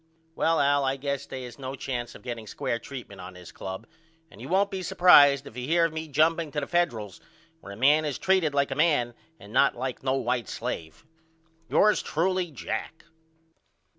[0.33, 3.85] Well Al I guess they is no chance of getting square treatment on this club
[4.31, 7.21] and you won't be supprised if you hear of me jumping to the Federals
[7.59, 11.05] where a man is treated like a man and not like no white slave.
[11.69, 13.05] Yours truly, JACK.